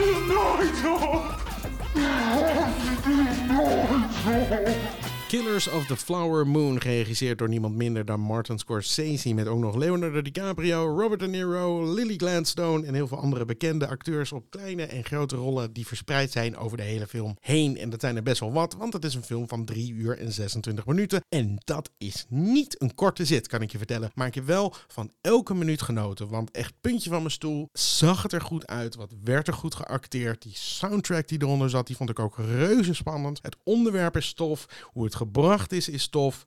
er 0.00 0.20
nooit 0.26 0.80
op. 1.02 1.30
Killers 5.30 5.68
of 5.68 5.86
the 5.86 5.96
Flower 5.96 6.46
Moon, 6.46 6.80
geregisseerd 6.80 7.38
door 7.38 7.48
niemand 7.48 7.74
minder 7.74 8.04
dan 8.04 8.20
Martin 8.20 8.58
Scorsese. 8.58 9.34
Met 9.34 9.46
ook 9.46 9.58
nog 9.58 9.76
Leonardo 9.76 10.22
DiCaprio, 10.22 11.00
Robert 11.00 11.20
De 11.20 11.26
Niro, 11.26 11.94
Lily 11.94 12.16
Gladstone 12.16 12.86
en 12.86 12.94
heel 12.94 13.06
veel 13.06 13.18
andere 13.18 13.44
bekende 13.44 13.88
acteurs 13.88 14.32
op 14.32 14.50
kleine 14.50 14.82
en 14.82 15.04
grote 15.04 15.36
rollen 15.36 15.72
die 15.72 15.86
verspreid 15.86 16.32
zijn 16.32 16.56
over 16.56 16.76
de 16.76 16.82
hele 16.82 17.06
film 17.06 17.36
heen. 17.40 17.76
En 17.76 17.90
dat 17.90 18.00
zijn 18.00 18.16
er 18.16 18.22
best 18.22 18.40
wel 18.40 18.52
wat, 18.52 18.74
want 18.74 18.92
het 18.92 19.04
is 19.04 19.14
een 19.14 19.22
film 19.22 19.48
van 19.48 19.64
3 19.64 19.92
uur 19.92 20.18
en 20.18 20.32
26 20.32 20.86
minuten. 20.86 21.24
En 21.28 21.56
dat 21.64 21.90
is 21.98 22.26
niet 22.28 22.82
een 22.82 22.94
korte 22.94 23.24
zit, 23.24 23.46
kan 23.46 23.62
ik 23.62 23.72
je 23.72 23.78
vertellen. 23.78 24.10
Maar 24.14 24.26
ik 24.26 24.34
heb 24.34 24.46
wel 24.46 24.74
van 24.88 25.12
elke 25.20 25.54
minuut 25.54 25.82
genoten, 25.82 26.28
want 26.28 26.50
echt 26.50 26.72
puntje 26.80 27.10
van 27.10 27.18
mijn 27.18 27.30
stoel. 27.30 27.68
Zag 27.72 28.22
het 28.22 28.32
er 28.32 28.40
goed 28.42 28.66
uit, 28.66 28.94
wat 28.94 29.12
werd 29.24 29.48
er 29.48 29.54
goed 29.54 29.74
geacteerd. 29.74 30.42
Die 30.42 30.56
soundtrack 30.56 31.28
die 31.28 31.42
eronder 31.42 31.70
zat, 31.70 31.86
die 31.86 31.96
vond 31.96 32.10
ik 32.10 32.18
ook 32.18 32.36
reuze 32.36 32.94
spannend. 32.94 33.38
Het 33.42 33.56
onderwerp 33.64 34.16
is 34.16 34.32
tof, 34.32 34.66
hoe 34.92 35.04
het 35.04 35.18
gebracht 35.20 35.72
is, 35.72 35.88
is 35.88 36.08
tof. 36.08 36.46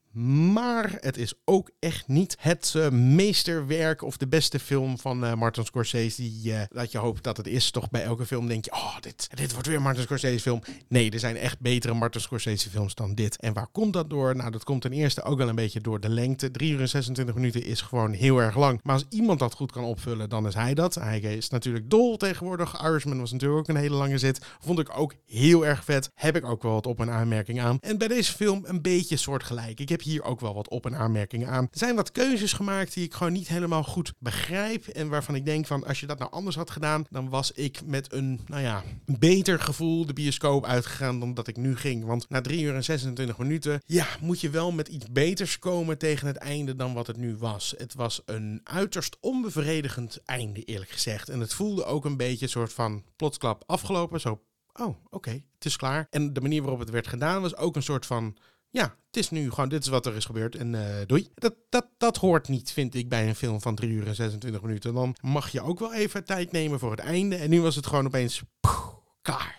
Maar 0.52 0.96
het 1.00 1.16
is 1.16 1.34
ook 1.44 1.70
echt 1.78 2.08
niet 2.08 2.36
het 2.40 2.74
uh, 2.76 2.88
meesterwerk 2.88 4.02
of 4.02 4.16
de 4.16 4.28
beste 4.28 4.58
film 4.58 4.98
van 4.98 5.24
uh, 5.24 5.34
Martin 5.34 5.64
Scorsese. 5.64 6.22
Die, 6.22 6.54
dat 6.68 6.92
je 6.92 6.98
hoopt 6.98 7.22
dat 7.22 7.36
het 7.36 7.46
is. 7.46 7.70
Toch 7.70 7.90
bij 7.90 8.02
elke 8.02 8.26
film 8.26 8.48
denk 8.48 8.64
je, 8.64 8.72
oh, 8.72 9.00
dit, 9.00 9.28
dit 9.34 9.52
wordt 9.52 9.66
weer 9.66 9.76
een 9.76 9.82
Martin 9.82 10.02
Scorsese 10.02 10.40
film. 10.40 10.62
Nee, 10.88 11.10
er 11.10 11.18
zijn 11.18 11.36
echt 11.36 11.60
betere 11.60 11.94
Martin 11.94 12.20
Scorsese 12.20 12.70
films 12.70 12.94
dan 12.94 13.14
dit. 13.14 13.36
En 13.40 13.52
waar 13.52 13.66
komt 13.72 13.92
dat 13.92 14.10
door? 14.10 14.36
Nou, 14.36 14.50
dat 14.50 14.64
komt 14.64 14.80
ten 14.82 14.92
eerste 14.92 15.22
ook 15.22 15.38
wel 15.38 15.48
een 15.48 15.54
beetje 15.54 15.80
door 15.80 16.00
de 16.00 16.08
lengte. 16.08 16.50
3 16.50 16.72
uur 16.72 16.80
en 16.80 16.88
26 16.88 17.34
minuten 17.34 17.64
is 17.64 17.80
gewoon 17.80 18.12
heel 18.12 18.38
erg 18.38 18.56
lang. 18.56 18.80
Maar 18.82 18.94
als 18.94 19.06
iemand 19.08 19.38
dat 19.38 19.54
goed 19.54 19.72
kan 19.72 19.84
opvullen, 19.84 20.28
dan 20.28 20.46
is 20.46 20.54
hij 20.54 20.74
dat. 20.74 20.94
Hij 20.94 21.20
is 21.20 21.48
natuurlijk 21.48 21.90
dol 21.90 22.16
tegenwoordig. 22.16 22.82
Irishman 22.84 23.20
was 23.20 23.32
natuurlijk 23.32 23.60
ook 23.60 23.68
een 23.68 23.82
hele 23.82 23.96
lange 23.96 24.18
zit. 24.18 24.40
Vond 24.60 24.78
ik 24.78 24.98
ook 24.98 25.14
heel 25.26 25.66
erg 25.66 25.84
vet. 25.84 26.10
Heb 26.14 26.36
ik 26.36 26.44
ook 26.44 26.62
wel 26.62 26.72
wat 26.72 26.86
op- 26.86 27.00
en 27.00 27.10
aanmerking 27.10 27.60
aan. 27.60 27.78
En 27.80 27.98
bij 27.98 28.08
deze 28.08 28.32
film 28.32 28.63
een 28.68 28.82
beetje 28.82 29.16
soortgelijk. 29.16 29.80
Ik 29.80 29.88
heb 29.88 30.02
hier 30.02 30.22
ook 30.22 30.40
wel 30.40 30.54
wat 30.54 30.68
op- 30.68 30.86
en 30.86 30.96
aanmerkingen 30.96 31.48
aan. 31.48 31.64
Er 31.70 31.78
zijn 31.78 31.94
wat 31.94 32.12
keuzes 32.12 32.52
gemaakt 32.52 32.94
die 32.94 33.04
ik 33.04 33.14
gewoon 33.14 33.32
niet 33.32 33.48
helemaal 33.48 33.82
goed 33.82 34.12
begrijp. 34.18 34.86
En 34.86 35.08
waarvan 35.08 35.34
ik 35.34 35.44
denk 35.44 35.66
van 35.66 35.86
als 35.86 36.00
je 36.00 36.06
dat 36.06 36.18
nou 36.18 36.30
anders 36.30 36.56
had 36.56 36.70
gedaan, 36.70 37.04
dan 37.10 37.28
was 37.28 37.52
ik 37.52 37.80
met 37.84 38.12
een, 38.12 38.40
nou 38.46 38.62
ja, 38.62 38.82
beter 39.04 39.60
gevoel 39.60 40.06
de 40.06 40.12
bioscoop 40.12 40.64
uitgegaan 40.64 41.20
dan 41.20 41.34
dat 41.34 41.46
ik 41.48 41.56
nu 41.56 41.76
ging. 41.76 42.04
Want 42.04 42.28
na 42.28 42.40
3 42.40 42.62
uur 42.62 42.74
en 42.74 42.84
26 42.84 43.38
minuten, 43.38 43.82
ja, 43.86 44.06
moet 44.20 44.40
je 44.40 44.50
wel 44.50 44.72
met 44.72 44.88
iets 44.88 45.10
beters 45.10 45.58
komen 45.58 45.98
tegen 45.98 46.26
het 46.26 46.36
einde 46.36 46.76
dan 46.76 46.94
wat 46.94 47.06
het 47.06 47.16
nu 47.16 47.36
was. 47.36 47.74
Het 47.78 47.94
was 47.94 48.22
een 48.24 48.60
uiterst 48.64 49.16
onbevredigend 49.20 50.20
einde, 50.24 50.62
eerlijk 50.62 50.90
gezegd. 50.90 51.28
En 51.28 51.40
het 51.40 51.54
voelde 51.54 51.84
ook 51.84 52.04
een 52.04 52.16
beetje 52.16 52.44
een 52.44 52.50
soort 52.50 52.72
van 52.72 53.02
plotsklap 53.16 53.62
afgelopen. 53.66 54.20
Zo, 54.20 54.40
oh, 54.72 54.96
oké, 55.10 55.30
het 55.30 55.64
is 55.64 55.76
klaar. 55.76 56.06
En 56.10 56.32
de 56.32 56.40
manier 56.40 56.60
waarop 56.60 56.80
het 56.80 56.90
werd 56.90 57.06
gedaan 57.06 57.42
was 57.42 57.56
ook 57.56 57.76
een 57.76 57.82
soort 57.82 58.06
van 58.06 58.36
ja, 58.74 58.96
het 59.06 59.16
is 59.16 59.30
nu 59.30 59.50
gewoon, 59.50 59.68
dit 59.68 59.82
is 59.82 59.88
wat 59.88 60.06
er 60.06 60.16
is 60.16 60.24
gebeurd 60.24 60.54
en 60.54 60.72
uh, 60.72 60.84
doei. 61.06 61.28
Dat, 61.34 61.54
dat, 61.68 61.86
dat 61.98 62.16
hoort 62.16 62.48
niet, 62.48 62.72
vind 62.72 62.94
ik, 62.94 63.08
bij 63.08 63.28
een 63.28 63.34
film 63.34 63.60
van 63.60 63.74
3 63.74 63.90
uur 63.90 64.06
en 64.06 64.14
26 64.14 64.62
minuten. 64.62 64.94
Dan 64.94 65.16
mag 65.20 65.48
je 65.48 65.62
ook 65.62 65.78
wel 65.78 65.94
even 65.94 66.24
tijd 66.24 66.52
nemen 66.52 66.78
voor 66.78 66.90
het 66.90 67.00
einde. 67.00 67.36
En 67.36 67.50
nu 67.50 67.60
was 67.60 67.76
het 67.76 67.86
gewoon 67.86 68.06
opeens... 68.06 68.42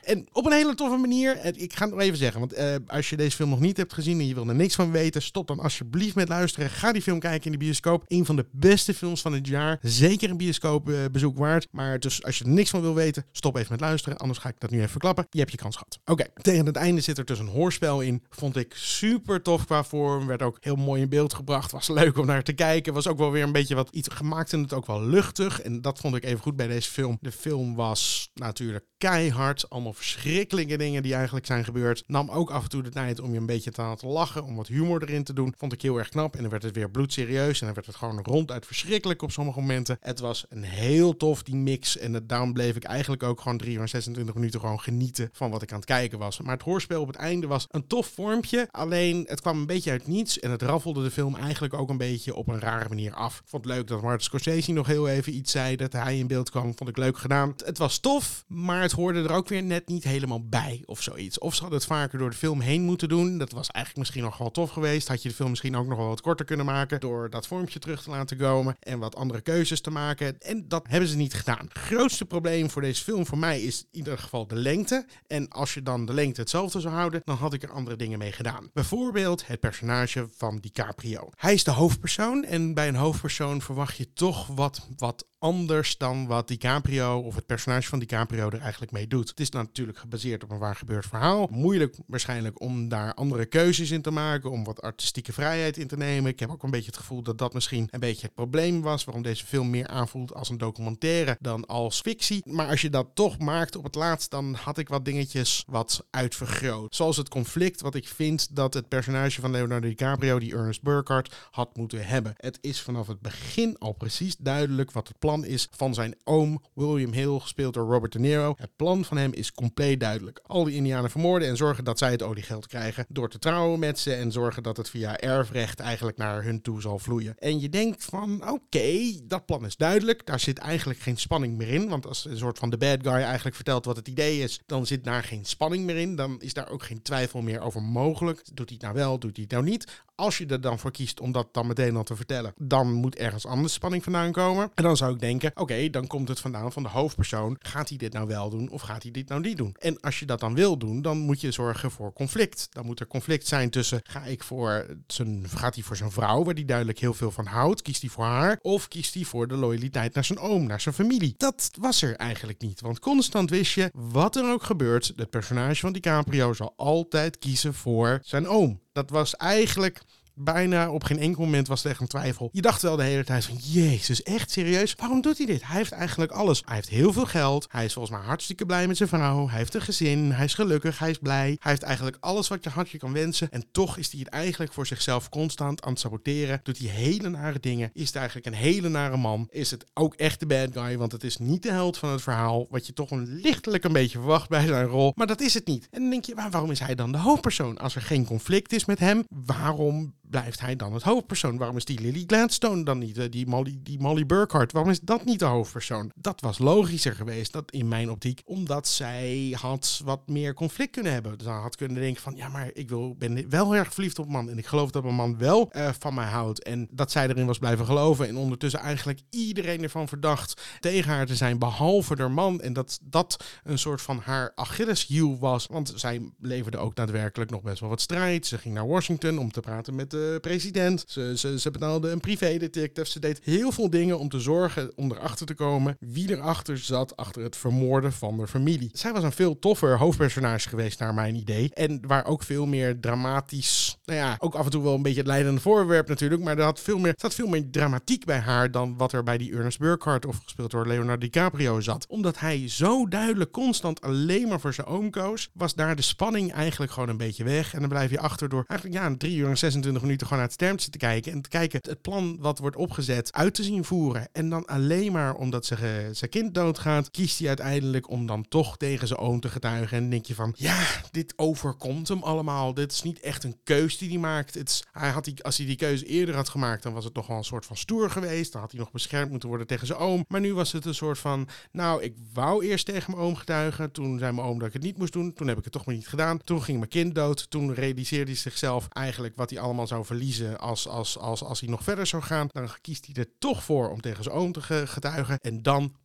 En 0.04 0.28
op 0.32 0.46
een 0.46 0.52
hele 0.52 0.76
toffe 0.76 0.98
manier. 0.98 1.56
Ik 1.56 1.76
ga 1.76 1.86
het 1.86 1.94
nog 1.94 2.04
even 2.04 2.18
zeggen, 2.18 2.40
want 2.40 2.58
uh, 2.58 2.76
als 2.88 3.10
je 3.10 3.18
deze 3.18 3.36
film 3.36 3.50
nog 3.50 3.60
niet 3.60 3.78
hebt 3.78 3.94
gezien 3.94 4.20
en 4.20 4.28
je 4.28 4.34
wil 4.34 4.48
er 4.48 4.56
niks 4.56 4.76
van 4.76 4.92
weten, 4.92 5.22
stop 5.22 5.48
dan 5.48 5.60
alsjeblieft 5.60 6.16
met 6.16 6.30
luisteren. 6.30 6.70
Ga 6.70 6.92
die 6.92 7.02
film 7.02 7.20
kijken 7.20 7.46
in 7.46 7.52
de 7.52 7.58
bioscoop. 7.58 8.04
Een 8.08 8.26
van 8.26 8.36
de 8.36 8.46
beste 8.52 8.94
films 8.94 9.22
van 9.22 9.34
het 9.34 9.48
jaar. 9.48 9.80
Zeker 9.82 10.30
een 10.30 10.38
bioscoopbezoek 10.38 11.34
uh, 11.34 11.40
waard. 11.40 11.68
Maar 11.72 12.00
dus 12.00 12.24
als 12.24 12.38
je 12.38 12.44
er 12.44 12.50
niks 12.50 12.70
van 12.70 12.82
wil 12.82 12.94
weten, 12.94 13.26
stop 13.32 13.56
even 13.56 13.72
met 13.72 13.80
luisteren. 13.80 14.18
Anders 14.18 14.40
ga 14.40 14.50
ik 14.50 14.60
dat 14.60 14.70
nu 14.70 14.78
even 14.78 14.90
verklappen. 14.90 15.28
Je 15.30 15.40
hebt 15.40 15.52
je 15.52 15.58
kans 15.58 15.76
gehad. 15.76 16.00
Oké, 16.06 16.26
tegen 16.42 16.66
het 16.66 16.76
einde 16.76 17.02
zit 17.02 17.18
er 17.18 17.26
dus 17.26 17.40
een 17.40 17.48
hoorspel 17.48 18.02
in. 18.02 18.24
Vond 18.30 18.56
ik 18.56 18.74
super 18.76 19.42
tof 19.42 19.66
qua 19.66 19.84
vorm. 19.84 20.28
Werd 20.28 20.42
ook 20.42 20.58
heel 20.60 20.76
mooi 20.76 21.02
in 21.02 21.10
beeld 21.10 21.34
gebracht. 21.34 21.72
Was 21.72 21.88
leuk 21.88 22.18
om 22.18 22.26
naar 22.26 22.44
te 22.44 22.54
kijken. 22.54 22.94
Was 22.94 23.08
ook 23.08 23.18
wel 23.18 23.32
weer 23.32 23.44
een 23.44 23.52
beetje 23.52 23.76
wat 23.76 23.90
iets 23.92 24.08
gemaakt 24.12 24.54
en 24.54 24.62
het 24.62 24.74
ook 24.74 24.86
wel 24.86 25.04
luchtig. 25.04 25.62
En 25.62 25.82
dat 25.82 26.00
vond 26.00 26.16
ik 26.16 26.24
even 26.24 26.40
goed 26.40 26.56
bij 26.56 26.68
deze 26.68 26.92
film. 26.92 27.18
De 27.22 27.32
film 27.32 27.76
was 27.76 28.32
natuurlijk 28.34 28.86
keihard. 28.98 29.55
Allemaal 29.70 29.94
verschrikkelijke 29.94 30.78
dingen 30.78 31.04
die 31.04 31.14
eigenlijk 31.14 31.46
zijn 31.46 31.64
gebeurd. 31.64 32.04
Nam 32.08 32.30
ook 32.30 32.50
af 32.50 32.64
en 32.64 32.70
toe 32.70 32.84
de 32.84 32.90
tijd 32.90 33.20
om 33.20 33.32
je 33.32 33.38
een 33.38 33.46
beetje 33.46 33.72
te 33.72 33.82
laten 33.82 34.08
lachen. 34.08 34.44
Om 34.44 34.56
wat 34.56 34.68
humor 34.68 35.02
erin 35.02 35.24
te 35.24 35.34
doen. 35.34 35.54
Vond 35.58 35.74
ik 35.74 35.82
heel 35.82 35.98
erg 35.98 36.10
knap. 36.10 36.36
En 36.36 36.42
dan 36.42 36.50
werd 36.50 36.64
het 36.64 36.76
weer 36.76 36.90
bloedserieus. 36.90 37.60
En 37.60 37.66
dan 37.66 37.76
werd 37.76 37.88
het 37.88 37.96
gewoon 37.96 38.20
ronduit 38.24 38.66
verschrikkelijk 38.66 39.22
op 39.22 39.32
sommige 39.32 39.60
momenten. 39.60 39.98
Het 40.00 40.20
was 40.20 40.46
een 40.50 40.64
heel 40.64 41.18
tof, 41.18 41.44
die 41.44 41.56
mix. 41.56 41.98
En 41.98 42.14
het, 42.14 42.30
daarom 42.30 42.54
bleef 42.54 42.76
ik 42.76 42.84
eigenlijk 42.84 43.24
ook 43.24 43.42
gewoon 43.42 43.58
3 43.58 43.78
uur 43.78 43.88
26 43.88 44.36
minuten 44.36 44.60
gewoon 44.60 44.80
genieten 44.80 45.30
van 45.32 45.52
wat 45.52 45.62
ik 45.62 45.72
aan 45.72 45.78
het 45.78 45.86
kijken 45.86 46.20
was. 46.20 46.42
Maar 46.42 46.54
het 46.54 46.64
hoorspel 46.64 47.02
op 47.02 47.08
het 47.08 47.16
einde 47.16 47.48
was 47.48 47.68
een 47.70 47.88
tof 47.88 48.08
vormpje. 48.08 48.68
Alleen 48.72 49.24
het 49.28 49.42
kwam 49.42 49.58
een 49.58 49.66
beetje 49.66 49.92
uit 49.92 50.08
niets. 50.08 50.40
En 50.40 50.52
het 50.52 50.62
raffelde 50.62 51.04
de 51.04 51.12
film 51.12 51.36
eigenlijk 51.36 51.74
ook 51.74 51.90
een 51.90 51.98
beetje 51.98 52.36
op 52.36 52.48
een 52.48 52.60
rare 52.60 52.90
manier 52.90 53.14
af. 53.14 53.42
Vond 53.46 53.66
het 53.66 53.74
leuk 53.74 53.88
dat 53.88 54.02
Martin 54.02 54.24
Scorsese 54.26 54.72
nog 54.72 54.88
heel 54.88 55.08
even 55.08 55.36
iets 55.36 55.52
zei. 55.52 55.76
Dat 55.76 55.94
hij 55.94 56.18
in 56.18 56.28
beeld 56.28 56.50
kwam. 56.50 56.76
Vond 56.76 56.90
ik 56.90 56.98
leuk 56.98 57.18
gedaan. 57.18 57.54
Het 57.66 57.78
was 57.78 58.00
tof. 58.00 58.44
Maar 58.48 58.82
het 58.82 58.92
hoorde 58.92 59.24
er 59.24 59.32
ook 59.32 59.45
weer 59.50 59.64
net 59.64 59.88
niet 59.88 60.04
helemaal 60.04 60.48
bij 60.48 60.84
of 60.86 61.02
zoiets. 61.02 61.40
Of 61.40 61.56
ze 61.56 61.62
hadden 61.62 61.80
het 61.80 61.88
vaker 61.88 62.20
door 62.20 62.30
de 62.30 62.36
film 62.36 62.60
heen 62.60 62.82
moeten 62.82 63.10
doen. 63.10 63.38
Dat 63.38 63.52
was 63.52 63.68
eigenlijk 63.68 63.98
misschien 63.98 64.24
nog 64.24 64.38
wel 64.38 64.52
tof 64.52 64.70
geweest. 64.70 65.08
Had 65.08 65.22
je 65.22 65.30
de 65.30 65.36
film 65.36 65.50
misschien 65.50 65.76
ook 65.76 65.88
nog 65.88 65.98
wel 65.98 66.08
wat 66.08 66.22
korter 66.22 66.46
kunnen 66.46 66.66
maken. 66.66 67.00
Door 67.00 67.30
dat 67.30 67.48
vormpje 67.48 67.80
terug 67.80 68.04
te 68.04 68.10
laten 68.10 68.38
komen. 68.38 68.76
En 68.80 69.00
wat 69.00 69.16
andere 69.16 69.42
keuzes 69.42 69.82
te 69.82 69.92
maken. 69.92 70.38
En 70.40 70.68
dat 70.68 70.86
hebben 70.88 71.10
ze 71.10 71.16
niet 71.16 71.34
gedaan. 71.34 71.66
Het 71.68 71.78
grootste 71.78 72.26
probleem 72.26 72.70
voor 72.70 72.82
deze 72.82 73.04
film 73.04 73.26
voor 73.26 73.38
mij 73.38 73.62
is 73.62 73.80
in 73.80 73.88
ieder 73.92 74.18
geval 74.18 74.48
de 74.48 74.56
lengte. 74.56 75.06
En 75.28 75.50
als 75.50 75.74
je 75.74 75.84
dan 75.84 76.06
de 76.06 76.14
lengte 76.14 76.42
hetzelfde 76.42 76.80
zou 76.80 76.94
houden, 76.94 77.22
dan 77.24 77.38
had 77.38 77.54
ik 77.54 77.64
er 77.64 77.72
andere 77.72 77.96
dingen 77.96 78.20
mee 78.20 78.32
gedaan. 78.32 78.70
Bijvoorbeeld 78.74 79.48
het 79.48 79.60
personage 79.60 80.28
van 80.38 80.58
DiCaprio. 80.58 81.30
Hij 81.36 81.54
is 81.54 81.64
de 81.64 81.72
hoofdpersoon. 81.72 82.44
En 82.44 82.74
bij 82.74 82.88
een 82.88 82.96
hoofdpersoon 82.96 83.62
verwacht 83.62 83.98
je 83.98 84.14
toch 84.14 84.48
wat, 84.48 84.88
wat 84.98 85.28
anders 85.40 85.98
dan 85.98 86.28
wat 86.28 86.48
DiCaprio 86.48 87.20
of 87.20 87.36
het 87.36 87.46
personage 87.46 87.90
van 87.90 88.00
DiCaprio 88.00 88.50
er 88.50 88.60
eigenlijk 88.60 88.92
mee 88.92 89.08
doet. 89.08 89.35
Het 89.36 89.44
is 89.44 89.50
natuurlijk 89.50 89.98
gebaseerd 89.98 90.44
op 90.44 90.52
een 90.52 90.58
waar 90.58 90.76
gebeurd 90.76 91.06
verhaal. 91.06 91.48
Moeilijk 91.52 91.98
waarschijnlijk 92.08 92.62
om 92.62 92.90
daar 92.90 93.14
andere 93.14 93.46
keuzes 93.46 93.92
in 93.92 94.02
te 94.02 94.12
maken, 94.12 94.52
om 94.52 94.64
wat 94.64 94.82
artistieke 94.82 95.34
vrijheid 95.34 95.78
in 95.78 95.88
te 95.88 95.98
nemen. 95.98 96.32
Ik 96.32 96.40
heb 96.40 96.50
ook 96.50 96.64
een 96.64 96.72
beetje 96.72 96.86
het 96.86 96.98
gevoel 96.98 97.22
dat 97.22 97.38
dat 97.38 97.54
misschien 97.54 97.88
een 97.92 98.00
beetje 98.00 98.26
het 98.26 98.36
probleem 98.36 98.82
was, 98.82 99.04
waarom 99.04 99.24
deze 99.24 99.46
film 99.46 99.70
meer 99.70 99.88
aanvoelt 99.88 100.34
als 100.34 100.50
een 100.50 100.58
documentaire 100.58 101.38
dan 101.40 101.66
als 101.66 102.02
fictie. 102.02 102.42
Maar 102.46 102.68
als 102.68 102.82
je 102.82 102.90
dat 102.90 103.08
toch 103.14 103.40
maakt 103.40 103.76
op 103.76 103.84
het 103.84 103.96
laatst, 103.96 104.32
dan 104.32 104.54
had 104.54 104.78
ik 104.78 104.90
wat 104.90 105.06
dingetjes 105.06 105.64
wat 105.68 106.06
uitvergroot. 106.10 106.96
Zoals 106.96 107.18
het 107.18 107.30
conflict 107.30 107.82
wat 107.82 107.96
ik 107.96 108.08
vind 108.08 108.56
dat 108.56 108.74
het 108.74 108.88
personage 108.88 109.42
van 109.42 109.52
Leonardo 109.52 109.88
DiCaprio, 109.88 110.40
die 110.40 110.56
Ernest 110.56 110.82
Burkhardt, 110.82 111.36
had 111.52 111.78
moeten 111.78 112.06
hebben. 112.06 112.34
Het 112.38 112.58
is 112.62 112.82
vanaf 112.82 113.08
het 113.08 113.22
begin 113.22 113.78
al 113.78 113.94
precies 113.94 114.36
duidelijk 114.38 114.92
wat 114.92 115.08
het 115.08 115.20
plan 115.20 115.46
is 115.46 115.68
van 115.72 115.94
zijn 115.94 116.16
oom 116.24 116.62
William 116.74 117.12
Hill, 117.12 117.40
gespeeld 117.40 117.74
door 117.74 117.92
Robert 117.92 118.12
De 118.12 118.20
Niro. 118.20 118.54
Het 118.58 118.76
plan 118.76 119.06
van 119.06 119.18
hem 119.18 119.24
is 119.34 119.52
compleet 119.52 120.00
duidelijk. 120.00 120.40
Al 120.44 120.64
die 120.64 120.76
Indianen 120.76 121.12
vermoorden 121.12 121.48
en 121.48 121.58
zorgen 121.58 121.84
dat 121.84 121.98
zij 121.98 122.12
het 122.12 122.24
oliegeld 122.24 122.68
krijgen 122.68 123.06
door 123.10 123.30
te 123.30 123.40
trouwen 123.40 123.80
met 123.80 124.00
ze 124.00 124.14
en 124.14 124.32
zorgen 124.32 124.64
dat 124.64 124.78
het 124.78 124.90
via 124.90 125.18
erfrecht 125.18 125.80
eigenlijk 125.80 126.18
naar 126.18 126.44
hun 126.44 126.62
toe 126.62 126.82
zal 126.82 127.00
vloeien. 127.00 127.36
En 127.38 127.60
je 127.60 127.70
denkt 127.70 128.04
van 128.04 128.50
oké, 128.50 129.20
dat 129.24 129.46
plan 129.46 129.66
is 129.66 129.76
duidelijk. 129.76 130.26
Daar 130.26 130.40
zit 130.40 130.58
eigenlijk 130.58 131.00
geen 131.00 131.18
spanning 131.18 131.58
meer 131.58 131.68
in, 131.68 131.90
want 131.90 132.08
als 132.08 132.26
een 132.26 132.38
soort 132.38 132.58
van 132.58 132.70
de 132.70 132.78
bad 132.78 133.00
guy 133.02 133.22
eigenlijk 133.22 133.56
vertelt 133.56 133.86
wat 133.86 133.96
het 133.96 134.08
idee 134.08 134.40
is, 134.40 134.60
dan 134.66 134.86
zit 134.86 135.04
daar 135.04 135.24
geen 135.24 135.46
spanning 135.46 135.86
meer 135.86 135.98
in. 135.98 136.16
Dan 136.16 136.42
is 136.42 136.54
daar 136.54 136.70
ook 136.70 136.84
geen 136.84 137.02
twijfel 137.02 137.42
meer 137.42 137.62
over 137.62 137.82
mogelijk. 137.82 138.42
Doet 138.54 138.70
hij 138.70 138.78
het 138.80 138.82
nou 138.82 138.94
wel, 138.94 139.20
doet 139.20 139.36
hij 139.36 139.44
het 139.44 139.54
nou 139.54 139.64
niet? 139.64 140.04
Als 140.16 140.38
je 140.38 140.46
er 140.46 140.62
dan 140.62 140.80
voor 140.80 140.92
kiest 140.92 141.20
om 141.20 141.32
dat 141.32 141.48
dan 141.52 141.68
meteen 141.68 141.96
al 141.96 142.04
te 142.04 142.16
vertellen, 142.16 142.54
dan 142.58 142.92
moet 142.94 143.16
ergens 143.16 143.46
anders 143.46 143.74
spanning 143.74 144.04
vandaan 144.04 144.32
komen. 144.32 144.72
En 144.74 144.84
dan 144.84 144.98
zou 144.98 145.14
ik 145.14 145.20
denken, 145.20 145.52
oké, 145.56 145.90
dan 145.90 146.08
komt 146.08 146.28
het 146.28 146.40
vandaan 146.40 146.72
van 146.72 146.84
de 146.84 146.90
hoofdpersoon. 146.90 147.56
Gaat 147.60 147.90
hij 147.90 147.98
dit 147.98 148.14
nou 148.14 148.28
wel 148.28 148.50
doen 148.50 148.70
of 148.70 148.82
gaat 148.82 149.04
hij 149.04 149.12
dit 149.16 149.30
nou 149.30 149.42
niet 149.42 149.58
doen? 149.58 149.76
En 149.80 150.00
als 150.00 150.20
je 150.20 150.26
dat 150.26 150.40
dan 150.40 150.56
wil 150.56 150.78
doen, 150.78 151.02
dan 151.02 151.18
moet 151.18 151.42
je 151.42 151.52
zorgen 151.52 151.92
voor 151.92 152.14
conflict. 152.14 152.68
Dan 152.70 152.86
moet 152.86 153.00
er 153.00 153.08
conflict 153.08 153.48
zijn 153.48 153.70
tussen, 153.70 154.02
ga 154.04 154.24
ik 154.24 154.44
voor 154.44 154.98
zijn, 155.08 155.46
gaat 155.50 155.76
hij 155.76 155.84
voor 155.84 155.96
zijn 155.96 156.12
vrouw, 156.12 156.44
waar 156.44 156.54
hij 156.54 156.66
duidelijk 156.66 157.00
heel 157.00 157.14
veel 157.14 157.32
van 157.32 157.46
houdt, 157.46 157.82
kiest 157.82 158.02
hij 158.02 158.10
voor 158.10 158.24
haar, 158.24 158.60
of 158.62 158.88
kiest 158.88 159.14
hij 159.14 159.24
voor 159.24 159.48
de 159.48 159.56
loyaliteit 159.56 160.14
naar 160.14 160.26
zijn 160.26 160.40
oom, 160.40 160.68
naar 160.68 160.82
zijn 160.82 160.96
familie? 160.96 161.34
Dat 161.38 161.72
was 161.80 162.02
er 162.02 162.16
eigenlijk 162.16 162.62
niet, 162.62 162.82
want 162.82 163.00
constant 163.00 163.50
wist 163.50 163.74
je, 163.74 163.90
wat 163.94 164.36
er 164.36 164.52
ook 164.52 164.64
gebeurt, 164.64 165.14
het 165.16 165.30
personage 165.30 165.80
van 165.80 165.94
DiCaprio 165.94 166.54
zal 166.54 166.74
altijd 166.76 167.38
kiezen 167.38 167.74
voor 167.74 168.20
zijn 168.24 168.48
oom. 168.48 168.82
Dat 168.92 169.10
was 169.10 169.36
eigenlijk 169.36 170.02
Bijna 170.38 170.92
op 170.92 171.04
geen 171.04 171.20
enkel 171.20 171.44
moment 171.44 171.68
was 171.68 171.84
er 171.84 171.90
echt 171.90 172.02
een 172.02 172.08
twijfel. 172.08 172.50
Je 172.52 172.62
dacht 172.62 172.82
wel 172.82 172.96
de 172.96 173.04
hele 173.04 173.24
tijd 173.24 173.46
van, 173.46 173.56
jezus, 173.56 174.24
echt 174.24 174.52
serieus? 174.52 174.96
Waarom 174.96 175.22
doet 175.22 175.38
hij 175.38 175.46
dit? 175.46 175.68
Hij 175.68 175.78
heeft 175.78 175.92
eigenlijk 175.92 176.32
alles. 176.32 176.62
Hij 176.66 176.76
heeft 176.76 176.90
heel 176.90 177.14
veel 177.14 177.26
geld. 177.26 177.66
Hij 177.70 177.86
is 177.86 177.94
volgens 177.94 178.18
mij 178.18 178.26
hartstikke 178.26 178.66
blij 178.66 178.88
met 178.88 178.98
zijn 178.98 179.10
vrouw. 179.10 179.48
Hij 179.48 179.58
heeft 179.58 179.74
een 179.74 179.82
gezin. 179.82 180.32
Hij 180.32 180.46
is 180.46 180.54
gelukkig. 180.54 181.00
Hij 181.00 181.10
is 181.10 181.18
blij. 181.18 181.58
Hij 181.60 181.72
heeft 181.72 181.84
eigenlijk 181.84 182.18
alles 182.20 182.48
wat 182.48 182.64
je 182.64 182.70
hartje 182.70 182.98
kan 182.98 183.14
wensen. 183.14 183.52
En 183.52 183.66
toch 183.72 183.98
is 183.98 184.12
hij 184.12 184.20
het 184.20 184.30
eigenlijk 184.30 184.74
voor 184.74 184.88
zichzelf 184.88 185.30
constant 185.30 185.82
aan 185.82 185.92
het 185.92 186.00
saboteren. 186.00 186.60
Doet 186.64 186.78
hij 186.78 186.88
hele 186.88 187.30
nare 187.30 187.60
dingen. 187.60 187.90
Is 187.94 188.08
het 188.08 188.16
eigenlijk 188.16 188.48
een 188.48 188.54
hele 188.54 188.90
nare 188.90 189.18
man. 189.18 189.48
Is 189.52 189.72
het 189.72 189.86
ook 189.94 190.14
echt 190.14 190.40
de 190.40 190.46
bad 190.46 190.70
guy, 190.74 190.98
want 190.98 191.12
het 191.12 191.24
is 191.24 191.38
niet 191.38 191.64
de 191.64 191.72
held 191.72 191.98
van 191.98 192.10
het 192.10 192.22
verhaal. 192.22 192.68
Wat 192.70 192.88
je 192.88 192.94
toch 192.94 193.12
een 193.12 193.40
lichtelijk 193.42 193.84
een 193.84 193.94
beetje 193.94 194.18
verwacht 194.18 194.50
bij 194.50 194.66
zijn 194.66 194.86
rol. 194.86 195.12
Maar 195.16 195.28
dat 195.28 195.42
is 195.42 195.54
het 195.54 195.68
niet. 195.68 195.88
En 195.92 196.02
dan 196.02 196.10
denk 196.10 196.26
je, 196.26 196.36
waarom 196.50 196.72
is 196.72 196.80
hij 196.80 196.96
dan 196.96 197.12
de 197.12 197.18
hoofdpersoon? 197.18 197.78
Als 197.78 197.96
er 197.96 198.02
geen 198.02 198.26
conflict 198.26 198.74
is 198.74 198.86
met 198.86 199.00
hem, 199.00 199.24
waarom 199.46 200.14
blijft 200.36 200.60
hij 200.60 200.76
dan 200.76 200.94
het 200.94 201.04
hoofdpersoon? 201.04 201.58
Waarom 201.58 201.78
is 201.78 201.86
die 201.86 202.00
Lily 202.00 202.24
Gladstone 202.28 202.84
dan 202.84 202.98
niet? 202.98 203.18
Eh, 203.18 203.26
die 203.30 203.48
Molly, 203.48 203.80
die 203.84 204.00
Molly 204.00 204.26
Burkhardt, 204.26 204.72
waarom 204.72 204.92
is 204.92 205.00
dat 205.00 205.26
niet 205.26 205.40
de 205.40 205.46
hoofdpersoon? 205.46 206.12
Dat 206.16 206.42
was 206.42 206.58
logischer 206.58 207.16
geweest, 207.16 207.52
dat 207.52 207.72
in 207.72 207.88
mijn 207.88 208.10
optiek, 208.12 208.42
omdat 208.46 208.88
zij 208.88 209.56
had 209.60 210.02
wat 210.04 210.28
meer 210.28 210.54
conflict 210.54 210.92
kunnen 210.92 211.12
hebben. 211.12 211.38
Dus 211.38 211.48
had 211.48 211.76
kunnen 211.76 212.02
denken 212.02 212.22
van, 212.22 212.36
ja, 212.36 212.48
maar 212.48 212.70
ik 212.74 212.90
wil, 212.90 213.16
ben 213.18 213.50
wel 213.50 213.76
erg 213.76 213.94
verliefd 213.94 214.20
op 214.20 214.28
man. 214.28 214.50
En 214.50 214.58
ik 214.58 214.66
geloof 214.66 214.92
dat 214.92 215.04
mijn 215.04 215.16
man 215.16 215.38
wel 215.38 215.70
uh, 215.72 215.90
van 216.00 216.14
mij 216.14 216.28
houdt. 216.28 216.64
En 216.64 216.88
dat 216.92 217.12
zij 217.12 217.28
erin 217.28 217.46
was 217.46 217.58
blijven 217.58 217.86
geloven. 217.86 218.28
En 218.28 218.38
ondertussen 218.38 218.80
eigenlijk 218.80 219.20
iedereen 219.30 219.84
ervan 219.84 220.08
verdacht 220.08 220.62
tegen 220.80 221.12
haar 221.12 221.26
te 221.26 221.36
zijn, 221.36 221.60
behalve 221.60 222.16
haar 222.18 222.32
man. 222.32 222.62
En 222.62 222.74
dat 222.74 223.00
dat 223.02 223.44
een 223.64 223.80
soort 223.80 224.02
van 224.02 224.22
haar 224.24 224.52
Achilleshiel 224.56 225.40
was. 225.40 225.68
Want 225.68 225.94
zij 225.96 226.32
leverde 226.40 226.78
ook 226.78 226.96
daadwerkelijk 226.96 227.52
nog 227.52 227.62
best 227.62 227.80
wel 227.80 227.90
wat 227.90 228.02
strijd. 228.02 228.46
Ze 228.46 228.58
ging 228.58 228.74
naar 228.74 228.88
Washington 228.88 229.38
om 229.38 229.52
te 229.52 229.60
praten 229.60 229.96
met 229.96 230.12
de 230.12 230.25
president. 230.42 231.04
Ze, 231.08 231.34
ze, 231.38 231.60
ze 231.60 231.72
betaalde 231.72 232.10
een 232.10 232.20
privédetective. 232.20 233.10
Ze 233.10 233.20
deed 233.20 233.40
heel 233.44 233.72
veel 233.72 233.90
dingen 233.90 234.20
om 234.20 234.30
te 234.30 234.40
zorgen 234.40 234.92
om 234.96 235.12
erachter 235.12 235.46
te 235.46 235.54
komen 235.54 235.98
wie 236.00 236.32
erachter 236.32 236.78
zat 236.78 237.18
achter 237.18 237.44
het 237.44 237.56
vermoorden 237.56 238.14
van 238.14 238.38
de 238.38 238.48
familie. 238.48 238.90
Zij 238.94 239.14
was 239.14 239.24
een 239.24 239.32
veel 239.32 239.60
toffer 239.60 239.98
hoofdpersonage 239.98 240.70
geweest 240.70 241.00
naar 241.00 241.14
mijn 241.14 241.36
idee. 241.36 241.70
En 241.74 242.08
waar 242.08 242.26
ook 242.26 242.44
veel 242.44 242.66
meer 242.66 243.00
dramatisch, 243.00 243.98
nou 244.06 244.20
ja, 244.20 244.36
ook 244.40 244.56
af 244.56 244.66
en 244.66 244.72
toe 244.72 244.84
wel 244.84 244.94
een 244.94 245.02
beetje 245.02 245.20
het 245.20 245.28
leidende 245.28 245.62
voorwerp 245.62 246.08
natuurlijk. 246.08 246.42
Maar 246.42 246.58
er 246.58 246.64
had 246.64 246.80
veel 246.80 247.00
meer, 247.00 247.14
zat 247.18 247.34
veel 247.34 247.48
meer 247.48 247.70
dramatiek 247.72 248.26
bij 248.26 248.40
haar 248.40 248.72
dan 248.72 248.98
wat 248.98 249.12
er 249.12 249.24
bij 249.24 249.38
die 249.38 249.54
Ernest 249.56 249.80
Burkhardt 249.80 250.26
of 250.26 250.40
gespeeld 250.44 250.72
door 250.72 250.88
Leonardo 250.88 251.18
DiCaprio 251.18 251.80
zat. 251.80 252.06
Omdat 252.08 252.40
hij 252.40 252.70
zo 252.70 253.08
duidelijk 253.08 253.52
constant 253.52 254.02
alleen 254.02 254.48
maar 254.48 254.60
voor 254.60 254.74
zijn 254.74 254.88
oom 254.88 255.10
koos, 255.10 255.50
was 255.54 255.76
daar 255.76 255.96
de 255.96 256.02
spanning 256.02 256.54
eigenlijk 256.54 256.92
gewoon 256.92 257.10
een 257.10 257.18
beetje 257.18 257.44
weg. 257.44 257.74
En 257.74 257.80
dan 257.80 257.90
blijf 257.90 258.12
je 258.12 258.20
achter 258.20 258.50
door 258.50 258.64
eigenlijk 258.68 259.02
ja, 259.02 259.16
3 259.18 259.38
uur 259.38 259.50
en 259.50 259.58
26 259.58 260.02
minuten 260.06 260.28
gewoon 260.28 260.42
naar 260.42 260.52
het 260.52 260.62
stermtje 260.62 260.90
te 260.90 260.98
kijken. 260.98 261.32
En 261.32 261.42
te 261.42 261.50
kijken 261.50 261.80
het 261.84 262.02
plan 262.02 262.38
wat 262.40 262.60
wordt 262.60 262.76
opgezet 262.76 263.34
uit 263.34 263.54
te 263.54 263.64
zien 263.64 263.84
voeren. 263.84 264.28
En 264.32 264.50
dan 264.50 264.66
alleen 264.66 265.12
maar 265.12 265.36
omdat 265.36 265.66
ze, 265.66 266.10
zijn 266.12 266.30
kind 266.30 266.54
doodgaat, 266.54 267.12
kiest 267.12 267.40
hij 267.40 267.48
uiteindelijk 267.48 268.10
om 268.10 268.26
dan 268.26 268.48
toch 268.48 268.78
tegen 268.78 269.08
zijn 269.08 269.20
oom 269.20 269.40
te 269.40 269.50
getuigen. 269.50 269.98
En 269.98 270.10
denk 270.10 270.26
je 270.26 270.36
van, 270.36 270.54
ja, 270.58 270.86
dit 271.12 271.34
overkomt 271.36 272.08
hem 272.08 272.24
allemaal. 272.24 272.74
Dit 272.74 272.92
is 272.92 273.02
niet 273.02 273.20
echt 273.20 273.44
een 273.44 273.58
keus 273.64 273.98
die 273.98 274.10
hij 274.10 274.18
maakt. 274.18 274.54
Het 274.54 274.70
is, 274.70 274.84
hij 274.92 275.10
had 275.10 275.24
die, 275.24 275.44
als 275.44 275.58
hij 275.58 275.66
die 275.66 275.76
keuze 275.76 276.06
eerder 276.06 276.36
had 276.36 276.50
gemaakt, 276.50 276.84
dan 276.84 276.94
was 276.94 277.04
het 277.04 277.14
nog 277.14 277.28
wel 277.28 277.38
een 277.38 277.44
soort 277.44 277.66
van 277.66 277.78
stoer 277.78 278.10
geweest. 278.10 278.52
Dan 278.52 278.62
had 278.62 278.72
hij 278.72 278.80
nog 278.80 278.92
beschermd 278.92 279.32
moeten 279.32 279.50
worden 279.50 279.68
tegen 279.68 279.88
zijn 279.88 280.00
oom. 280.00 280.26
Maar 280.28 280.42
nu 280.42 280.54
was 280.54 280.72
het 280.72 280.86
een 280.86 280.96
soort 280.96 281.20
van, 281.20 281.48
nou, 281.72 282.04
ik 282.04 282.16
wou 282.34 282.66
eerst 282.66 282.86
tegen 282.86 283.12
mijn 283.12 283.24
oom 283.24 283.36
getuigen. 283.36 283.92
Toen 283.92 284.20
zei 284.20 284.32
mijn 284.32 284.48
oom 284.48 284.60
dat 284.60 284.68
ik 284.68 284.74
het 284.74 284.84
niet 284.84 284.98
moest 284.98 285.14
doen. 285.14 285.34
Toen 285.34 285.48
heb 285.48 285.58
ik 285.58 285.64
het 285.64 285.74
toch 285.74 285.86
maar 285.86 285.96
niet 285.96 286.08
gedaan. 286.08 286.44
Toen 286.44 286.64
ging 286.64 286.78
mijn 286.78 286.90
kind 286.90 287.16
dood. 287.16 287.50
Toen 287.50 287.74
realiseerde 287.74 288.32
hij 288.32 288.40
zichzelf 288.40 288.88
eigenlijk 288.90 289.36
wat 289.36 289.50
hij 289.50 289.60
allemaal 289.60 289.88
zou 289.88 289.95
verliezen 290.04 290.60
als, 290.60 290.88
als, 290.88 291.18
als, 291.18 291.44
als 291.44 291.60
hij 291.60 291.70
nog 291.70 291.84
verder 291.84 292.08
zou 292.08 292.24
gaan. 292.24 292.50
Dan 292.52 292.70
kiest 292.82 293.06
hij 293.06 293.16
er 293.16 293.30
toch 293.40 293.64
voor 293.64 293.90
om 293.90 294.02
tegen 294.02 294.24
zijn 294.24 294.36
oom 294.36 294.52
te 294.52 294.62
getuigen. 294.88 295.40
En 295.42 295.62
dan 295.62 295.96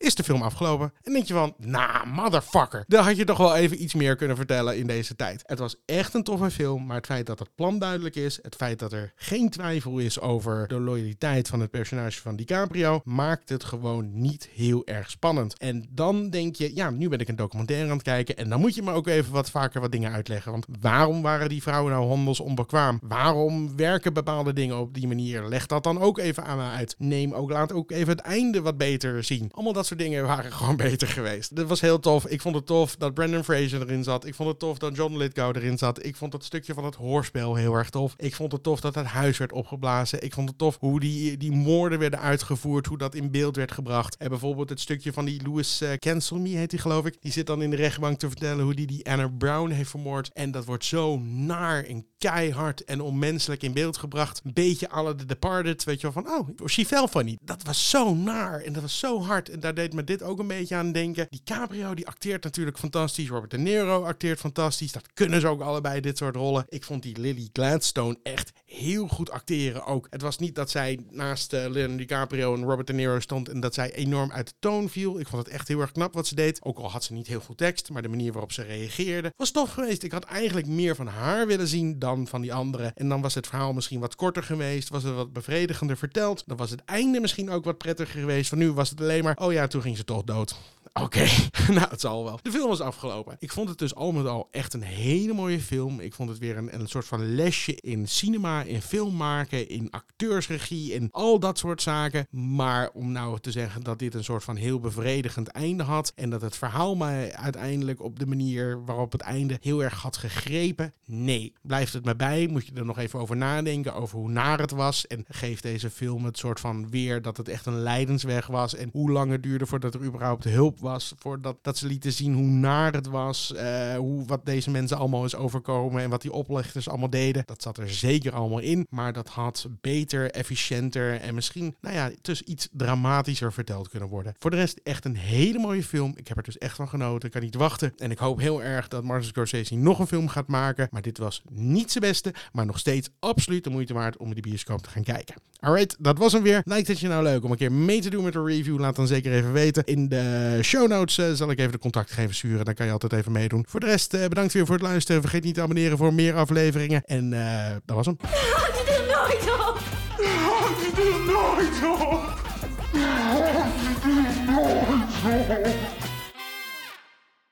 is 0.00 0.14
de 0.14 0.24
film 0.24 0.42
afgelopen. 0.42 0.92
En 1.02 1.12
denk 1.12 1.26
je 1.26 1.34
van, 1.34 1.54
nah, 1.58 2.04
motherfucker. 2.04 2.84
Dan 2.86 3.04
had 3.04 3.16
je 3.16 3.24
toch 3.24 3.38
wel 3.38 3.56
even 3.56 3.82
iets 3.82 3.94
meer 3.94 4.16
kunnen 4.16 4.36
vertellen 4.36 4.76
in 4.76 4.86
deze 4.86 5.16
tijd. 5.16 5.42
Het 5.46 5.58
was 5.58 5.76
echt 5.86 6.14
een 6.14 6.22
toffe 6.22 6.50
film, 6.50 6.86
maar 6.86 6.96
het 6.96 7.06
feit 7.06 7.26
dat 7.26 7.38
het 7.38 7.54
plan 7.54 7.78
duidelijk 7.78 8.16
is, 8.16 8.38
het 8.42 8.54
feit 8.54 8.78
dat 8.78 8.92
er 8.92 9.12
geen 9.16 9.50
twijfel 9.50 9.98
is 9.98 10.20
over 10.20 10.68
de 10.68 10.80
loyaliteit 10.80 11.48
van 11.48 11.60
het 11.60 11.70
personage 11.70 12.20
van 12.20 12.36
DiCaprio, 12.36 13.00
maakt 13.04 13.48
het 13.48 13.64
gewoon 13.64 14.20
niet 14.20 14.48
heel 14.54 14.86
erg 14.86 15.10
spannend. 15.10 15.58
En 15.58 15.88
dan 15.90 16.30
denk 16.30 16.56
je, 16.56 16.74
ja, 16.74 16.90
nu 16.90 17.08
ben 17.08 17.18
ik 17.18 17.28
een 17.28 17.36
documentaire 17.36 17.86
aan 17.86 17.92
het 17.92 18.02
kijken 18.02 18.36
en 18.36 18.48
dan 18.48 18.60
moet 18.60 18.74
je 18.74 18.82
me 18.82 18.92
ook 18.92 19.06
even 19.06 19.32
wat 19.32 19.50
vaker 19.50 19.80
wat 19.80 19.92
dingen 19.92 20.12
uitleggen. 20.12 20.52
Want 20.52 20.66
waarom 20.80 21.22
waren 21.22 21.48
die 21.48 21.62
vrouwen 21.62 21.92
nou 21.92 22.08
handelsonbekwaam? 22.08 22.98
Waarom 23.02 23.76
werken 23.76 24.12
bepaalde 24.12 24.52
dingen 24.52 24.78
op 24.78 24.94
die 24.94 25.06
manier? 25.06 25.48
Leg 25.48 25.66
dat 25.66 25.84
dan 25.84 26.00
ook 26.00 26.18
even 26.18 26.44
aan 26.44 26.56
me 26.56 26.70
uit. 26.70 26.94
Neem 26.98 27.32
ook, 27.32 27.50
laat 27.50 27.72
ook 27.72 27.90
even 27.90 28.08
het 28.08 28.20
einde 28.20 28.62
wat 28.62 28.76
beter 28.76 29.24
zien. 29.24 29.48
Allemaal 29.52 29.72
dat 29.72 29.88
soort 29.90 30.00
dingen 30.00 30.26
waren 30.26 30.52
gewoon 30.60 30.76
beter 30.76 31.08
geweest. 31.08 31.56
Dit 31.56 31.68
was 31.68 31.80
heel 31.80 32.00
tof. 32.00 32.26
Ik 32.26 32.40
vond 32.40 32.54
het 32.54 32.66
tof 32.66 32.96
dat 32.96 33.14
Brandon 33.14 33.44
Fraser 33.44 33.80
erin 33.80 34.04
zat. 34.04 34.26
Ik 34.26 34.34
vond 34.34 34.48
het 34.48 34.58
tof 34.58 34.78
dat 34.78 34.96
John 34.96 35.16
Lithgow 35.16 35.56
erin 35.56 35.78
zat. 35.78 36.04
Ik 36.04 36.16
vond 36.16 36.32
het 36.32 36.44
stukje 36.44 36.74
van 36.74 36.84
het 36.84 36.94
hoorspel 36.94 37.54
heel 37.54 37.74
erg 37.74 37.90
tof. 37.90 38.14
Ik 38.16 38.34
vond 38.34 38.52
het 38.52 38.62
tof 38.62 38.80
dat 38.80 38.94
het 38.94 39.06
huis 39.06 39.38
werd 39.38 39.52
opgeblazen. 39.52 40.22
Ik 40.22 40.32
vond 40.32 40.48
het 40.48 40.58
tof 40.58 40.76
hoe 40.80 41.00
die, 41.00 41.36
die 41.36 41.52
moorden 41.52 41.98
werden 41.98 42.20
uitgevoerd. 42.20 42.86
Hoe 42.86 42.98
dat 42.98 43.14
in 43.14 43.30
beeld 43.30 43.56
werd 43.56 43.72
gebracht. 43.72 44.16
En 44.16 44.28
bijvoorbeeld 44.28 44.68
het 44.68 44.80
stukje 44.80 45.12
van 45.12 45.24
die 45.24 45.42
Louis 45.42 45.82
uh, 45.82 45.90
Me 46.30 46.48
heet 46.48 46.70
hij 46.70 46.80
geloof 46.80 47.06
ik. 47.06 47.16
Die 47.20 47.32
zit 47.32 47.46
dan 47.46 47.62
in 47.62 47.70
de 47.70 47.76
rechtbank 47.76 48.18
te 48.18 48.28
vertellen 48.28 48.64
hoe 48.64 48.74
die 48.74 48.86
die 48.86 49.10
Anna 49.10 49.28
Brown 49.28 49.70
heeft 49.70 49.90
vermoord. 49.90 50.30
En 50.32 50.50
dat 50.50 50.64
wordt 50.64 50.84
zo 50.84 51.18
naar 51.18 51.84
en 51.84 52.06
keihard 52.20 52.84
en 52.84 53.00
onmenselijk 53.00 53.62
in 53.62 53.72
beeld 53.72 53.96
gebracht. 53.96 54.40
Een 54.44 54.52
beetje 54.52 54.88
alle 54.88 55.14
The 55.14 55.24
Departed. 55.24 55.84
Weet 55.84 56.00
je 56.00 56.12
wel 56.12 56.22
van, 56.22 56.32
oh, 56.32 56.66
she 56.66 56.86
fell 56.86 57.06
funny. 57.06 57.38
Dat 57.40 57.62
was 57.62 57.90
zo 57.90 58.14
naar 58.14 58.60
en 58.60 58.72
dat 58.72 58.82
was 58.82 58.98
zo 58.98 59.22
hard. 59.22 59.48
En 59.48 59.60
daar 59.60 59.74
deed 59.74 59.92
me 59.92 60.04
dit 60.04 60.22
ook 60.22 60.38
een 60.38 60.46
beetje 60.46 60.74
aan 60.74 60.92
denken. 60.92 61.26
Die 61.30 61.42
Caprio 61.44 61.94
die 61.94 62.06
acteert 62.06 62.44
natuurlijk 62.44 62.78
fantastisch. 62.78 63.28
Robert 63.28 63.50
De 63.50 63.58
Niro 63.58 64.04
acteert 64.04 64.38
fantastisch. 64.38 64.92
Dat 64.92 65.12
kunnen 65.14 65.40
ze 65.40 65.46
ook 65.46 65.60
allebei, 65.60 66.00
dit 66.00 66.18
soort 66.18 66.36
rollen. 66.36 66.64
Ik 66.68 66.84
vond 66.84 67.02
die 67.02 67.18
Lily 67.18 67.48
Gladstone 67.52 68.18
echt 68.22 68.52
heel 68.70 69.08
goed 69.08 69.30
acteren 69.30 69.86
ook. 69.86 70.06
Het 70.10 70.22
was 70.22 70.38
niet 70.38 70.54
dat 70.54 70.70
zij 70.70 70.98
naast 71.10 71.52
uh, 71.52 71.60
Leonardo 71.60 71.96
DiCaprio 71.96 72.54
en 72.54 72.64
Robert 72.64 72.86
De 72.86 72.92
Niro 72.92 73.20
stond 73.20 73.48
en 73.48 73.60
dat 73.60 73.74
zij 73.74 73.92
enorm 73.92 74.32
uit 74.32 74.46
de 74.46 74.54
toon 74.58 74.88
viel. 74.88 75.20
Ik 75.20 75.28
vond 75.28 75.44
het 75.44 75.54
echt 75.54 75.68
heel 75.68 75.80
erg 75.80 75.92
knap 75.92 76.14
wat 76.14 76.26
ze 76.26 76.34
deed. 76.34 76.64
Ook 76.64 76.78
al 76.78 76.90
had 76.90 77.04
ze 77.04 77.12
niet 77.12 77.26
heel 77.26 77.40
veel 77.40 77.54
tekst, 77.54 77.90
maar 77.90 78.02
de 78.02 78.08
manier 78.08 78.32
waarop 78.32 78.52
ze 78.52 78.62
reageerde 78.62 79.32
was 79.36 79.50
tof 79.50 79.72
geweest. 79.72 80.02
Ik 80.02 80.12
had 80.12 80.24
eigenlijk 80.24 80.66
meer 80.66 80.94
van 80.96 81.06
haar 81.06 81.46
willen 81.46 81.68
zien 81.68 81.98
dan 81.98 82.26
van 82.26 82.40
die 82.40 82.54
andere. 82.54 82.92
En 82.94 83.08
dan 83.08 83.20
was 83.20 83.34
het 83.34 83.46
verhaal 83.46 83.72
misschien 83.72 84.00
wat 84.00 84.16
korter 84.16 84.42
geweest. 84.42 84.88
Was 84.88 85.02
het 85.02 85.14
wat 85.14 85.32
bevredigender 85.32 85.96
verteld. 85.96 86.42
Dan 86.46 86.56
was 86.56 86.70
het 86.70 86.84
einde 86.84 87.20
misschien 87.20 87.50
ook 87.50 87.64
wat 87.64 87.78
prettiger 87.78 88.20
geweest. 88.20 88.48
Van 88.48 88.58
nu 88.58 88.72
was 88.72 88.90
het 88.90 89.00
alleen 89.00 89.24
maar, 89.24 89.36
oh 89.36 89.52
ja, 89.52 89.66
toen 89.66 89.82
ging 89.82 89.96
ze 89.96 90.04
toch 90.04 90.24
dood. 90.24 90.54
Oké, 90.92 91.26
nou 91.68 91.88
het 91.90 92.00
zal 92.00 92.24
wel. 92.24 92.38
De 92.42 92.50
film 92.50 92.68
was 92.68 92.80
afgelopen. 92.80 93.36
Ik 93.38 93.52
vond 93.52 93.68
het 93.68 93.78
dus 93.78 93.94
al 93.94 94.12
met 94.12 94.26
al 94.26 94.48
echt 94.50 94.74
een 94.74 94.82
hele 94.82 95.32
mooie 95.32 95.60
film. 95.60 96.00
Ik 96.00 96.14
vond 96.14 96.28
het 96.28 96.38
weer 96.38 96.56
een, 96.56 96.74
een 96.74 96.88
soort 96.88 97.06
van 97.06 97.34
lesje 97.34 97.74
in 97.80 98.08
cinema, 98.08 98.62
in 98.62 98.82
film 98.82 99.16
maken, 99.16 99.68
in 99.68 99.90
acteursregie, 99.90 100.92
in 100.92 101.08
al 101.10 101.38
dat 101.38 101.58
soort 101.58 101.82
zaken. 101.82 102.26
Maar 102.30 102.90
om 102.92 103.12
nou 103.12 103.40
te 103.40 103.50
zeggen 103.50 103.82
dat 103.82 103.98
dit 103.98 104.14
een 104.14 104.24
soort 104.24 104.44
van 104.44 104.56
heel 104.56 104.80
bevredigend 104.80 105.48
einde 105.48 105.82
had 105.82 106.12
en 106.14 106.30
dat 106.30 106.40
het 106.40 106.56
verhaal 106.56 106.96
mij 106.96 107.34
uiteindelijk 107.34 108.02
op 108.02 108.18
de 108.18 108.26
manier 108.26 108.84
waarop 108.84 109.12
het 109.12 109.20
einde 109.20 109.58
heel 109.60 109.82
erg 109.82 110.02
had 110.02 110.16
gegrepen, 110.16 110.94
nee. 111.06 111.52
Blijft 111.62 111.92
het 111.92 112.04
me 112.04 112.16
bij, 112.16 112.46
moet 112.46 112.66
je 112.66 112.72
er 112.74 112.84
nog 112.84 112.98
even 112.98 113.20
over 113.20 113.36
nadenken, 113.36 113.94
over 113.94 114.18
hoe 114.18 114.30
naar 114.30 114.58
het 114.60 114.70
was. 114.70 115.06
En 115.06 115.24
geeft 115.28 115.62
deze 115.62 115.90
film 115.90 116.24
het 116.24 116.38
soort 116.38 116.60
van 116.60 116.90
weer 116.90 117.22
dat 117.22 117.36
het 117.36 117.48
echt 117.48 117.66
een 117.66 117.82
leidensweg 117.82 118.46
was 118.46 118.74
en 118.74 118.88
hoe 118.92 119.10
lang 119.10 119.30
het 119.30 119.42
duurde 119.42 119.66
voordat 119.66 119.94
er 119.94 120.04
überhaupt 120.04 120.44
hulp 120.44 120.79
was. 120.80 121.14
Voordat 121.18 121.58
dat 121.62 121.78
ze 121.78 121.86
lieten 121.86 122.12
zien 122.12 122.34
hoe 122.34 122.46
naar 122.46 122.92
het 122.92 123.06
was. 123.06 123.52
Uh, 123.56 123.94
hoe, 123.96 124.26
wat 124.26 124.46
deze 124.46 124.70
mensen 124.70 124.96
allemaal 124.96 125.24
is 125.24 125.34
overkomen. 125.34 126.02
En 126.02 126.10
wat 126.10 126.22
die 126.22 126.32
oplichters 126.32 126.88
allemaal 126.88 127.10
deden. 127.10 127.42
Dat 127.46 127.62
zat 127.62 127.78
er 127.78 127.90
zeker 127.90 128.32
allemaal 128.32 128.58
in. 128.58 128.86
Maar 128.90 129.12
dat 129.12 129.28
had 129.28 129.66
beter, 129.80 130.30
efficiënter 130.30 131.20
en 131.20 131.34
misschien, 131.34 131.76
nou 131.80 131.94
ja, 131.94 132.10
dus 132.22 132.42
iets 132.42 132.68
dramatischer 132.72 133.52
verteld 133.52 133.88
kunnen 133.88 134.08
worden. 134.08 134.34
Voor 134.38 134.50
de 134.50 134.56
rest 134.56 134.80
echt 134.82 135.04
een 135.04 135.16
hele 135.16 135.58
mooie 135.58 135.82
film. 135.82 136.12
Ik 136.16 136.28
heb 136.28 136.36
er 136.36 136.42
dus 136.42 136.58
echt 136.58 136.76
van 136.76 136.88
genoten. 136.88 137.26
Ik 137.26 137.34
kan 137.34 137.42
niet 137.42 137.54
wachten. 137.54 137.92
En 137.96 138.10
ik 138.10 138.18
hoop 138.18 138.38
heel 138.38 138.62
erg 138.62 138.88
dat 138.88 139.04
Martin 139.04 139.28
Scorsese 139.28 139.74
nog 139.74 139.98
een 139.98 140.06
film 140.06 140.28
gaat 140.28 140.48
maken. 140.48 140.88
Maar 140.90 141.02
dit 141.02 141.18
was 141.18 141.42
niet 141.50 141.90
zijn 141.90 142.04
beste. 142.04 142.34
Maar 142.52 142.66
nog 142.66 142.78
steeds 142.78 143.08
absoluut 143.18 143.64
de 143.64 143.70
moeite 143.70 143.94
waard 143.94 144.16
om 144.16 144.28
in 144.28 144.34
de 144.34 144.40
bioscoop 144.40 144.82
te 144.82 144.90
gaan 144.90 145.02
kijken. 145.02 145.34
Alright, 145.60 145.96
dat 145.98 146.18
was 146.18 146.32
hem 146.32 146.42
weer. 146.42 146.62
Lijkt 146.64 146.88
het 146.88 147.00
je 147.00 147.08
nou 147.08 147.22
leuk 147.22 147.44
om 147.44 147.50
een 147.50 147.56
keer 147.56 147.72
mee 147.72 148.00
te 148.00 148.10
doen 148.10 148.24
met 148.24 148.34
een 148.34 148.46
review? 148.46 148.78
Laat 148.78 148.96
dan 148.96 149.06
zeker 149.06 149.32
even 149.32 149.52
weten. 149.52 149.84
In 149.84 150.08
de 150.08 150.58
show 150.70 150.88
notes 150.88 151.18
uh, 151.18 151.32
zal 151.32 151.50
ik 151.50 151.58
even 151.58 151.72
de 151.72 151.78
contactgegevens 151.78 152.38
sturen. 152.38 152.64
Dan 152.64 152.74
kan 152.74 152.86
je 152.86 152.92
altijd 152.92 153.12
even 153.12 153.32
meedoen. 153.32 153.64
Voor 153.68 153.80
de 153.80 153.86
rest, 153.86 154.14
uh, 154.14 154.26
bedankt 154.26 154.52
weer 154.52 154.66
voor 154.66 154.74
het 154.74 154.84
luisteren. 154.84 155.20
Vergeet 155.20 155.44
niet 155.44 155.54
te 155.54 155.62
abonneren 155.62 155.98
voor 155.98 156.14
meer 156.14 156.34
afleveringen. 156.34 157.02
En 157.04 157.32
uh, 157.32 157.66
dat 157.84 157.96
was 157.96 158.06
hem. 158.06 158.16